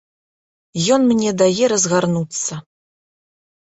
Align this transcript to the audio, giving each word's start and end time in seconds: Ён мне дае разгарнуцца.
Ён 0.95 1.01
мне 1.11 1.29
дае 1.43 1.65
разгарнуцца. 1.75 2.53